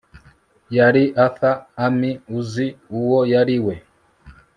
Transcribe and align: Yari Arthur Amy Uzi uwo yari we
Yari 0.77 1.03
Arthur 1.25 1.57
Amy 1.85 2.11
Uzi 2.37 2.67
uwo 2.97 3.19
yari 3.33 3.57
we 3.65 3.75